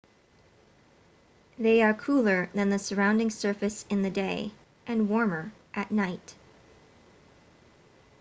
[1.59, 4.51] they are cooler than the surrounding surface in the day
[4.87, 6.33] and warmer at night